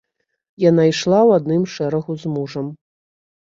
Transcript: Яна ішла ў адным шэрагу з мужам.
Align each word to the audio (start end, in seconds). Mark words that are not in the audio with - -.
Яна 0.69 0.83
ішла 0.91 1.19
ў 1.27 1.41
адным 1.41 1.63
шэрагу 1.75 2.19
з 2.25 2.35
мужам. 2.39 2.75